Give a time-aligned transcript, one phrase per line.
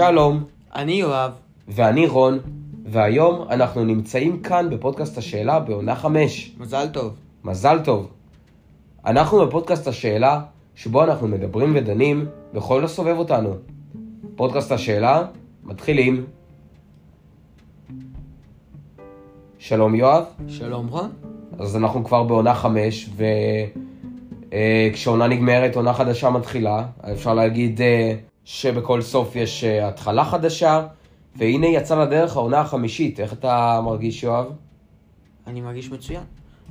[0.00, 0.44] שלום,
[0.74, 1.32] אני יואב.
[1.68, 2.38] ואני רון,
[2.84, 6.56] והיום אנחנו נמצאים כאן בפודקאסט השאלה בעונה חמש.
[6.58, 7.14] מזל טוב.
[7.44, 8.08] מזל טוב.
[9.06, 10.40] אנחנו בפודקאסט השאלה,
[10.74, 13.54] שבו אנחנו מדברים ודנים בכל הסובב אותנו.
[14.36, 15.24] פודקאסט השאלה,
[15.64, 16.26] מתחילים.
[19.58, 21.10] שלום יואב, שלום רון.
[21.58, 23.10] אז אנחנו כבר בעונה חמש,
[24.48, 26.86] וכשעונה נגמרת, עונה חדשה מתחילה.
[27.12, 28.14] אפשר להגיד אה,
[28.52, 30.86] שבכל סוף יש אה, התחלה חדשה,
[31.36, 33.20] והנה יצא לדרך העונה החמישית.
[33.20, 34.46] איך אתה מרגיש, יואב?
[35.46, 36.22] אני מרגיש מצוין.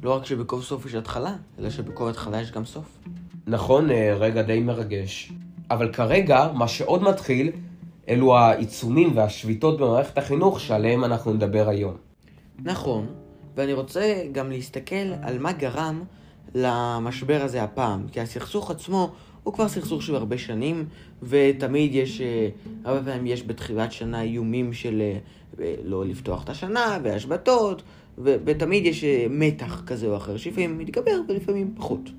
[0.04, 2.98] לא רק שבכל סוף יש התחלה, אלא שבכל התחלה יש גם סוף.
[3.48, 5.32] נכון, אה, רגע די מרגש.
[5.72, 7.52] אבל כרגע, מה שעוד מתחיל,
[8.10, 11.94] אלו העיצומים והשביתות במערכת החינוך שעליהם אנחנו נדבר היום.
[12.64, 13.08] נכון,
[13.56, 16.04] ואני רוצה גם להסתכל על מה גרם
[16.56, 19.12] למשבר הזה הפעם, כי הסכסוך עצמו
[19.44, 20.86] הוא כבר סכסוך של הרבה שנים,
[21.24, 22.50] ותמיד יש, אה,
[22.84, 25.02] הרבה פעמים יש בתחילת שנה איומים של
[25.60, 27.84] אה, לא לפתוח את השנה, והשבתות,
[28.18, 32.10] ו- ותמיד יש אה, מתח כזה או אחר, שלפעמים מתגבר ולפעמים פחות.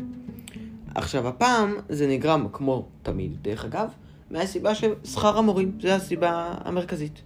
[0.95, 3.89] עכשיו, הפעם זה נגרם, כמו תמיד, דרך אגב,
[4.31, 7.23] מהסיבה ששכר המורים, זו הסיבה המרכזית.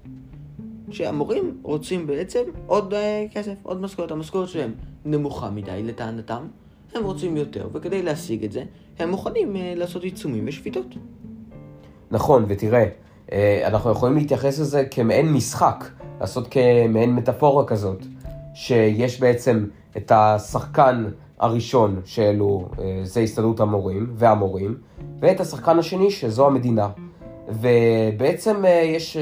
[0.90, 2.96] שהמורים רוצים בעצם עוד uh,
[3.34, 4.10] כסף, עוד משכורת.
[4.10, 4.72] המשכורת שלהם
[5.04, 6.46] נמוכה מדי לטענתם,
[6.94, 8.64] הם רוצים יותר, וכדי להשיג את זה,
[8.98, 10.86] הם מוכנים uh, לעשות עיצומים ושביתות.
[12.10, 12.84] נכון, ותראה,
[13.32, 15.84] אה, אנחנו יכולים להתייחס לזה כמעין משחק,
[16.20, 18.06] לעשות כמעין מטאפורה כזאת,
[18.54, 21.04] שיש בעצם את השחקן
[21.38, 24.78] הראשון שאלו, אה, זה הסתדרות המורים והמורים,
[25.20, 26.88] ואת השחקן השני שזו המדינה.
[27.48, 29.16] ובעצם אה, יש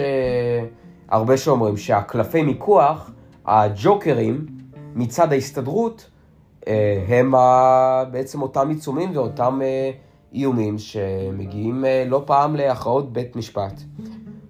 [1.08, 3.10] הרבה שאומרים שהקלפי מיקוח,
[3.46, 4.46] הג'וקרים
[4.94, 6.10] מצד ההסתדרות,
[7.08, 7.34] הם
[8.10, 9.60] בעצם אותם עיצומים ואותם
[10.34, 13.80] איומים שמגיעים אה, לא פעם להכרעות בית משפט.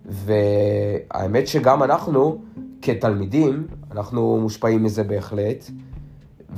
[0.04, 2.38] והאמת שגם אנחנו,
[2.82, 5.64] כתלמידים, אנחנו מושפעים מזה בהחלט.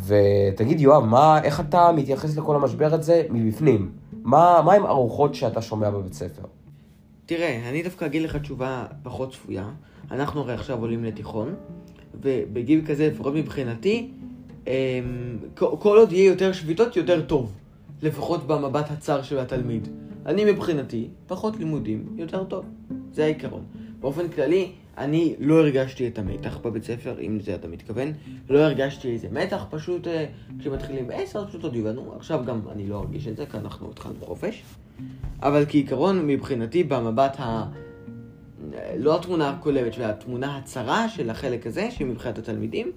[0.07, 3.93] ותגיד, יואב, מה, איך אתה מתייחס לכל המשבר הזה מבפנים?
[4.13, 6.43] מה, מה עם ארוחות שאתה שומע בבית ספר?
[7.27, 9.69] תראה, אני דווקא אגיד לך תשובה פחות צפויה.
[10.11, 11.55] אנחנו הרי עכשיו עולים לתיכון,
[12.23, 14.11] ובגיל כזה, לפחות מבחינתי,
[15.59, 17.53] כל עוד יהיה יותר שביתות, יותר טוב.
[18.03, 19.89] לפחות במבט הצר של התלמיד.
[20.27, 22.65] אני מבחינתי, פחות לימודים, יותר טוב.
[23.13, 23.65] זה העיקרון.
[24.01, 28.13] באופן כללי, אני לא הרגשתי את המתח בבית ספר, אם לזה אתה מתכוון.
[28.51, 30.27] לא הרגשתי איזה מתח, פשוט אה,
[30.59, 32.13] כשמתחילים בעשר, פשוט הודיעו לנו.
[32.17, 34.63] עכשיו גם אני לא ארגיש את זה, כי אנחנו התחלנו חופש.
[35.43, 37.65] אבל כעיקרון, מבחינתי, במבט ה...
[38.97, 42.93] לא התמונה הכוללת, אלא התמונה הצרה של החלק הזה, שמבחינת התלמידים,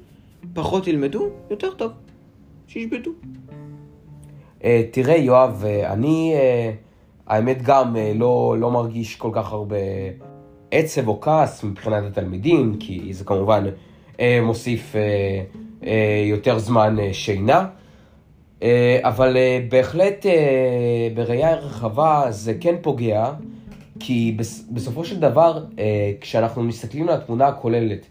[0.54, 1.92] פחות ילמדו, יותר טוב.
[2.68, 3.12] שישבתו.
[4.64, 6.72] אה, תראה, יואב, אה, אני, אה,
[7.28, 9.78] האמת גם לא, לא מרגיש כל כך הרבה
[10.72, 13.66] עצב או כעס מבחינת התלמידים, כי זה כמובן
[14.42, 14.96] מוסיף
[16.26, 17.68] יותר זמן שינה.
[19.02, 19.38] אבל
[19.70, 20.26] בהחלט
[21.16, 23.32] בראייה רחבה זה כן פוגע,
[24.00, 24.38] כי
[24.72, 25.66] בסופו של דבר,
[26.22, 28.06] כשאנחנו מסתכלים על התמונה הכוללת,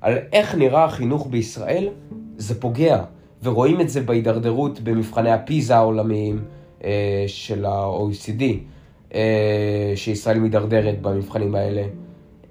[0.00, 1.88] על איך נראה החינוך בישראל,
[2.36, 3.02] זה פוגע.
[3.42, 6.44] ורואים את זה בהידרדרות במבחני הפיזה העולמיים
[6.84, 8.42] אה, של ה-OECD,
[9.14, 11.82] אה, שישראל מידרדרת במבחנים האלה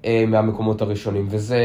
[0.06, 1.60] אה, מהמקומות הראשונים, וזה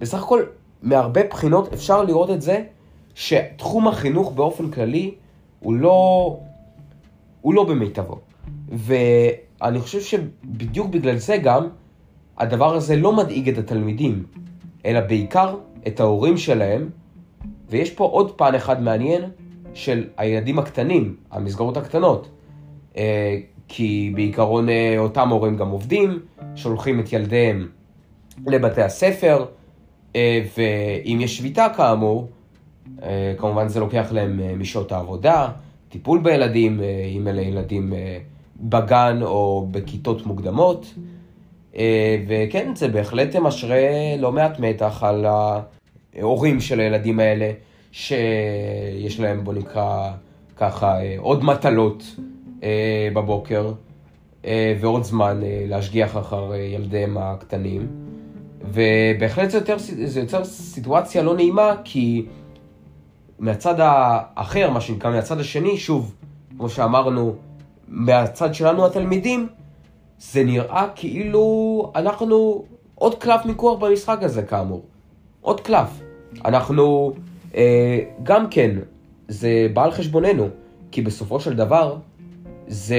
[0.00, 0.42] בסך הכל
[0.82, 2.62] מהרבה בחינות אפשר לראות את זה
[3.14, 5.14] שתחום החינוך באופן כללי
[5.60, 6.38] הוא לא,
[7.40, 8.18] הוא לא במיטבו.
[8.68, 11.68] ואני חושב שבדיוק בגלל זה גם
[12.38, 14.24] הדבר הזה לא מדאיג את התלמידים,
[14.86, 15.54] אלא בעיקר
[15.86, 16.90] את ההורים שלהם,
[17.70, 19.22] ויש פה עוד פן אחד מעניין
[19.74, 22.28] של הילדים הקטנים, המסגרות הקטנות.
[22.96, 23.38] אה,
[23.68, 26.18] כי בעיקרון אה, אותם הורים גם עובדים,
[26.54, 27.68] שולחים את ילדיהם
[28.46, 29.44] לבתי הספר,
[30.16, 32.28] אה, ואם יש שביתה כאמור,
[33.38, 35.48] כמובן זה לוקח להם משעות העבודה,
[35.88, 36.80] טיפול בילדים,
[37.16, 37.92] אם אלה ילדים
[38.60, 40.94] בגן או בכיתות מוקדמות.
[42.28, 43.78] וכן, זה בהחלט משרה
[44.18, 45.26] לא מעט מתח על
[46.16, 47.50] ההורים של הילדים האלה,
[47.92, 50.10] שיש להם, בוא נקרא
[50.56, 52.02] ככה, אה, עוד מטלות
[52.62, 53.72] אה, בבוקר,
[54.44, 57.86] אה, ועוד זמן להשגיח אחר ילדיהם הקטנים.
[58.64, 62.26] ובהחלט זה יוצר, זה יוצר סיטואציה לא נעימה, כי
[63.38, 66.14] מהצד האחר, מה שנקרא מהצד השני, שוב,
[66.56, 67.34] כמו שאמרנו,
[67.88, 69.48] מהצד שלנו התלמידים,
[70.18, 74.82] זה נראה כאילו אנחנו עוד קלף מיקוח במשחק הזה כאמור.
[75.40, 76.02] עוד קלף.
[76.44, 77.12] אנחנו
[77.54, 78.70] אה, גם כן,
[79.28, 80.48] זה בא על חשבוננו,
[80.90, 81.96] כי בסופו של דבר,
[82.66, 82.96] זה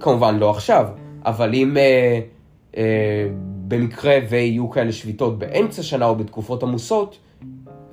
[0.00, 0.86] כמובן לא עכשיו,
[1.24, 2.20] אבל אם אה,
[2.76, 3.28] אה,
[3.68, 7.18] במקרה ויהיו כאלה שביתות באמצע שנה או בתקופות עמוסות,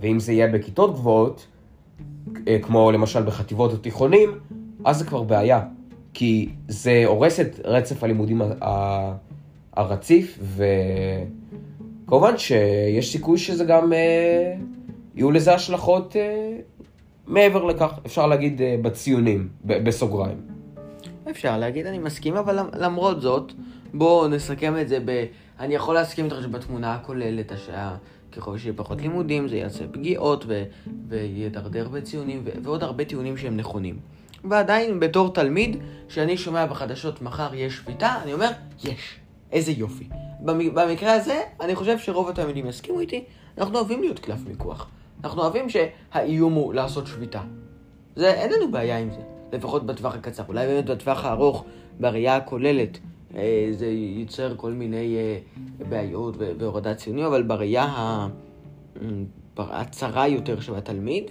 [0.02, 1.48] ואם זה יהיה בכיתות גבוהות,
[2.48, 4.30] אה, כמו למשל בחטיבות התיכונים,
[4.86, 5.62] אז זה כבר בעיה.
[6.20, 8.42] כי זה הורס את רצף הלימודים
[9.74, 10.40] הרציף,
[12.06, 14.54] וכמובן שיש סיכוי שזה גם, אה,
[15.16, 16.58] יהיו לזה השלכות אה,
[17.28, 20.38] מעבר לכך, אפשר להגיד אה, בציונים, בסוגריים.
[21.30, 23.54] אפשר להגיד, אני מסכים, אבל למרות זאת,
[23.94, 25.26] בואו נסכם את זה ב...
[25.60, 27.96] אני יכול להסכים איתך שבתמונה הכוללת השעה,
[28.32, 30.64] ככל שיהיה פחות לימודים, זה יעשה פגיעות ו...
[31.08, 32.50] וידרדר בציונים ו...
[32.64, 34.19] ועוד הרבה טיעונים שהם נכונים.
[34.44, 35.78] ועדיין, בתור תלמיד,
[36.10, 38.50] שאני שומע בחדשות מחר יש שביתה, אני אומר,
[38.84, 39.20] יש.
[39.52, 40.10] איזה יופי.
[40.74, 43.24] במקרה הזה, אני חושב שרוב התלמידים יסכימו איתי,
[43.58, 44.88] אנחנו אוהבים להיות קלף מיקוח.
[45.24, 47.42] אנחנו אוהבים שהאיום הוא לעשות שביתה.
[48.16, 49.22] זה, אין לנו בעיה עם זה,
[49.54, 50.44] לפחות בטווח הקצר.
[50.48, 51.66] אולי באמת בטווח הארוך,
[52.00, 53.00] בראייה הכוללת,
[53.36, 55.40] אה, זה ייצר כל מיני אה,
[55.90, 58.28] בעיות והורדת ציונים, אבל בראייה
[59.58, 61.24] הצרה יותר של התלמיד,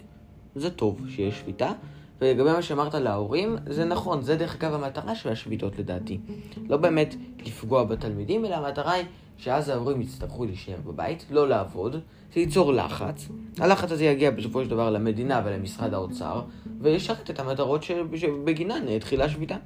[0.55, 1.73] זה טוב שיש שביתה.
[2.20, 6.19] ולגבי מה שאמרת להורים, זה נכון, זה דרך אגב המטרה של השביתות לדעתי.
[6.69, 7.15] לא באמת
[7.47, 9.05] לפגוע בתלמידים, אלא המטרה היא
[9.37, 11.97] שאז ההורים יצטרכו להישאר בבית, לא לעבוד,
[12.35, 13.29] זה ייצור לחץ.
[13.59, 16.43] הלחץ הזה יגיע בסופו של דבר למדינה ולמשרד האוצר,
[16.81, 19.56] וישרת את המטרות שבגינן התחילה שביתה.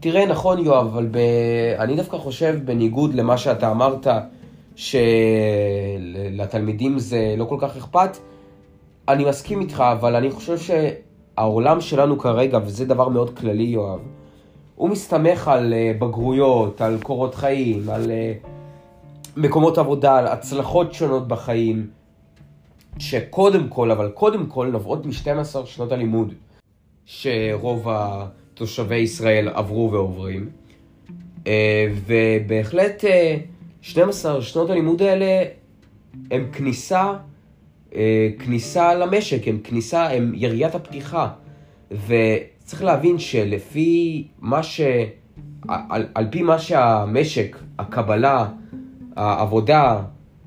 [0.00, 1.18] תראה, נכון יואב, אבל ב...
[1.78, 4.06] אני דווקא חושב, בניגוד למה שאתה אמרת,
[6.36, 8.16] שלתלמידים זה לא כל כך אכפת,
[9.08, 10.58] אני מסכים איתך, אבל אני חושב
[11.36, 14.00] שהעולם שלנו כרגע, וזה דבר מאוד כללי יואב,
[14.74, 18.32] הוא מסתמך על אה, בגרויות, על קורות חיים, על אה,
[19.36, 21.90] מקומות עבודה, על הצלחות שונות בחיים,
[22.98, 26.34] שקודם כל, אבל קודם כל נובעות מ-12 שנות הלימוד
[27.04, 30.48] שרוב התושבי ישראל עברו ועוברים.
[31.46, 33.04] אה, ובהחלט
[33.80, 35.44] 12 שנות הלימוד האלה
[36.30, 37.12] הם כניסה,
[38.38, 41.28] כניסה למשק, הם כניסה, הם יריית הפתיחה.
[41.90, 44.80] וצריך להבין שלפי מה ש...
[45.68, 48.48] על, על פי מה שהמשק, הקבלה,
[49.16, 50.02] העבודה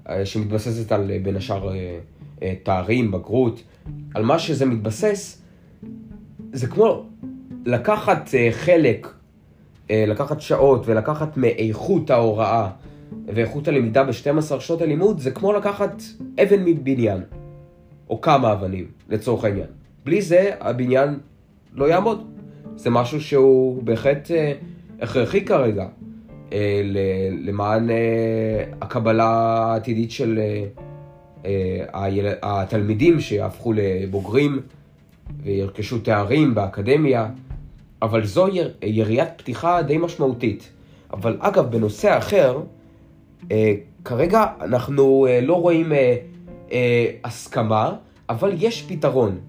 [0.09, 1.99] אה, שמתבססת על בין השאר אה,
[2.43, 3.63] אה, תארים, בגרות,
[4.13, 5.41] על מה שזה מתבסס,
[6.53, 7.05] זה כמו
[7.65, 9.07] לקחת חלק,
[9.89, 12.69] לקחת שעות ולקחת מאיכות ההוראה
[13.25, 16.01] ואיכות הלמידה ב-12 שעות הלימוד, זה כמו לקחת
[16.43, 17.21] אבן מבניין,
[18.09, 19.67] או כמה אבנים, לצורך העניין.
[20.05, 21.19] בלי זה הבניין
[21.73, 22.27] לא יעמוד.
[22.75, 24.53] זה משהו שהוא בהחלט אה,
[25.01, 25.85] הכרחי כרגע
[26.53, 26.81] אה,
[27.31, 27.95] למען אה,
[28.81, 30.39] הקבלה העתידית של
[32.43, 34.59] התלמידים שיהפכו לבוגרים
[35.43, 37.27] וירכשו תארים באקדמיה,
[38.01, 38.47] אבל זו
[38.81, 40.69] יריית פתיחה די משמעותית.
[41.13, 42.61] אבל אגב, בנושא אחר,
[44.05, 45.91] כרגע אנחנו לא רואים
[47.23, 47.95] הסכמה,
[48.29, 49.39] אבל יש פתרון.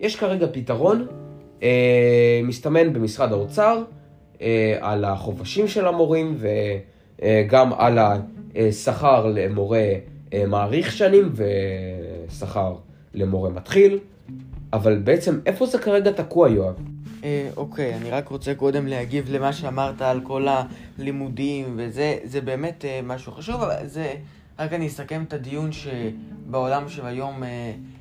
[0.00, 1.06] יש כרגע פתרון
[1.62, 3.82] אה, מסתמן במשרד האוצר
[4.42, 7.98] אה, על החופשים של המורים וגם על
[8.56, 9.84] השכר למורה
[10.32, 12.74] אה, מעריך שנים ושכר
[13.14, 13.98] למורה מתחיל,
[14.72, 16.74] אבל בעצם איפה זה כרגע תקוע, יואב?
[17.56, 20.46] אוקיי, אני רק רוצה קודם להגיב למה שאמרת על כל
[20.98, 24.12] הלימודים וזה, זה באמת משהו חשוב, אבל זה,
[24.60, 27.42] רק אני אסכם את הדיון שבעולם של היום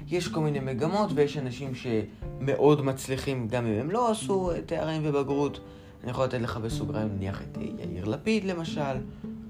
[0.07, 5.59] יש כל מיני מגמות ויש אנשים שמאוד מצליחים גם אם הם לא עשו תארים ובגרות.
[6.03, 8.97] אני יכול לתת לך בסוגריים נניח את יאיר לפיד למשל,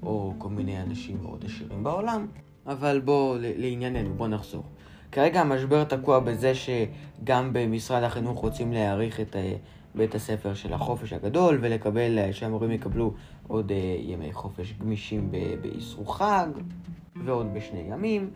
[0.02, 2.26] או כל מיני אנשים מאוד עשירים בעולם,
[2.66, 4.64] אבל בוא לענייננו, בוא נחזור.
[5.12, 9.56] כרגע המשבר תקוע בזה שגם במשרד החינוך רוצים להאריך את אה,
[9.94, 13.14] בית הספר של החופש הגדול ולקבל, אה, שהמורים יקבלו
[13.48, 16.48] עוד אה, ימי חופש גמישים באיסרו חג
[17.24, 18.30] ועוד בשני ימים.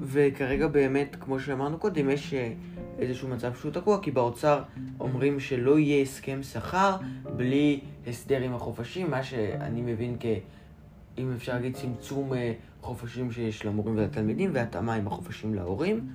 [0.00, 2.52] וכרגע באמת, כמו שאמרנו קודם, יש אה,
[2.98, 4.62] איזשהו מצב שהוא תקוע, כי באוצר
[5.00, 6.96] אומרים שלא יהיה הסכם שכר
[7.36, 10.26] בלי הסדר עם החופשים, מה שאני מבין כ...
[11.18, 12.32] אם אפשר להגיד צמצום
[12.80, 16.08] חופשים שיש למורים ולתלמידים והתאמה עם החופשים להורים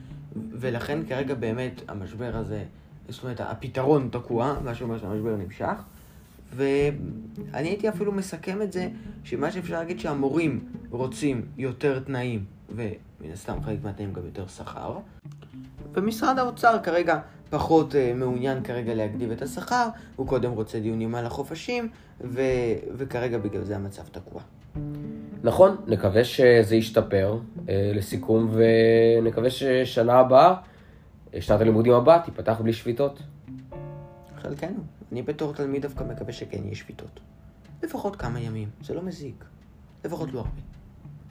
[0.51, 2.63] ולכן כרגע באמת המשבר הזה,
[3.10, 5.75] זאת אומרת הפתרון תקוע, מה שאומר שהמשבר נמשך
[6.55, 8.88] ואני הייתי אפילו מסכם את זה
[9.24, 14.98] שמה שאפשר להגיד שהמורים רוצים יותר תנאים ומן הסתם חלק מהתנאים גם יותר שכר.
[15.93, 17.19] ומשרד האוצר כרגע
[17.50, 21.89] פחות uh, מעוניין כרגע להגדיב את השכר, הוא קודם רוצה דיונים על החופשים,
[22.22, 22.41] ו...
[22.98, 24.41] וכרגע בגלל זה המצב תקוע.
[25.43, 30.55] נכון, נקווה שזה ישתפר uh, לסיכום, ונקווה ששנה הבאה,
[31.39, 33.19] שנת הלימודים הבאה, תיפתח בלי שביתות.
[34.41, 34.79] חלקנו.
[35.11, 37.19] אני בתור תלמיד דווקא מקווה שכן יהיה שביתות.
[37.83, 39.45] לפחות כמה ימים, זה לא מזיק.
[40.05, 40.61] לפחות לא הרבה.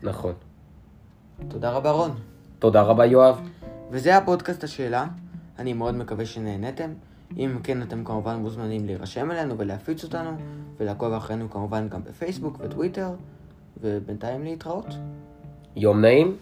[0.03, 0.35] נכון.
[1.49, 2.11] תודה רבה רון.
[2.59, 3.41] תודה רבה, יואב.
[3.91, 5.07] וזה הפודקאסט השאלה,
[5.59, 6.91] אני מאוד מקווה שנהנתם.
[7.37, 10.31] אם כן, אתם כמובן מוזמנים להירשם אלינו ולהפיץ אותנו,
[10.77, 13.11] ולעקוב אחרינו כמובן גם בפייסבוק וטוויטר,
[13.81, 14.87] ובינתיים להתראות.
[15.77, 16.37] יום נעים.